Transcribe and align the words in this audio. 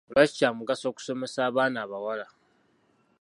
Lwaki 0.13 0.33
kya 0.37 0.49
mugaso 0.57 0.85
okusomesa 0.89 1.39
abaana 1.49 1.77
abawala? 1.85 2.27